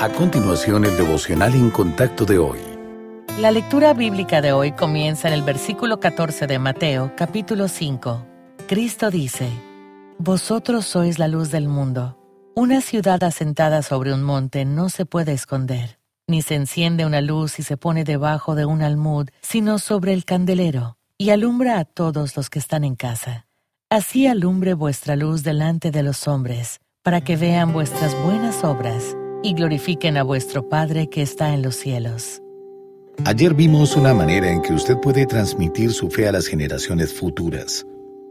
[0.00, 2.60] A continuación, el devocional en contacto de hoy.
[3.40, 8.24] La lectura bíblica de hoy comienza en el versículo 14 de Mateo, capítulo 5.
[8.68, 9.50] Cristo dice,
[10.18, 12.16] Vosotros sois la luz del mundo.
[12.54, 17.58] Una ciudad asentada sobre un monte no se puede esconder, ni se enciende una luz
[17.58, 22.36] y se pone debajo de un almud, sino sobre el candelero, y alumbra a todos
[22.36, 23.46] los que están en casa.
[23.90, 29.54] Así alumbre vuestra luz delante de los hombres, para que vean vuestras buenas obras y
[29.54, 32.42] glorifiquen a vuestro Padre que está en los cielos.
[33.24, 37.84] Ayer vimos una manera en que usted puede transmitir su fe a las generaciones futuras.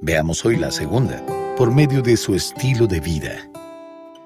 [0.00, 1.24] Veamos hoy la segunda,
[1.56, 3.50] por medio de su estilo de vida.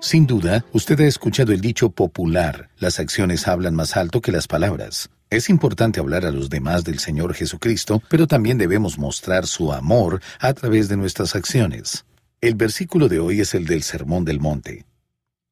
[0.00, 4.46] Sin duda, usted ha escuchado el dicho popular, las acciones hablan más alto que las
[4.46, 5.10] palabras.
[5.30, 10.20] Es importante hablar a los demás del Señor Jesucristo, pero también debemos mostrar su amor
[10.38, 12.04] a través de nuestras acciones.
[12.40, 14.84] El versículo de hoy es el del Sermón del Monte.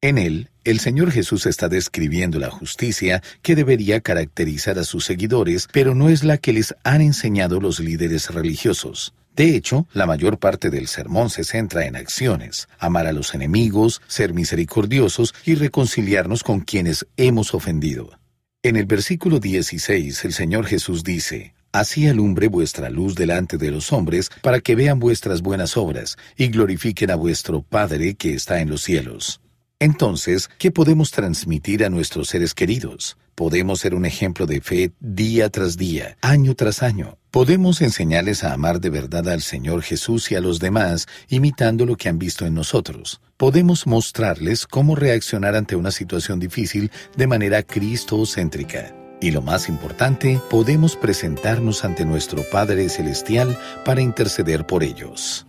[0.03, 5.69] En él, el Señor Jesús está describiendo la justicia que debería caracterizar a sus seguidores,
[5.71, 9.13] pero no es la que les han enseñado los líderes religiosos.
[9.33, 14.01] De hecho, la mayor parte del sermón se centra en acciones, amar a los enemigos,
[14.07, 18.19] ser misericordiosos y reconciliarnos con quienes hemos ofendido.
[18.61, 23.93] En el versículo 16 el Señor Jesús dice, Así alumbre vuestra luz delante de los
[23.93, 28.69] hombres, para que vean vuestras buenas obras y glorifiquen a vuestro Padre que está en
[28.69, 29.39] los cielos.
[29.83, 33.17] Entonces, ¿qué podemos transmitir a nuestros seres queridos?
[33.35, 37.17] Podemos ser un ejemplo de fe día tras día, año tras año.
[37.31, 41.97] Podemos enseñarles a amar de verdad al Señor Jesús y a los demás, imitando lo
[41.97, 43.19] que han visto en nosotros.
[43.35, 48.95] Podemos mostrarles cómo reaccionar ante una situación difícil de manera cristocéntrica.
[49.19, 55.45] Y lo más importante, podemos presentarnos ante nuestro Padre Celestial para interceder por ellos.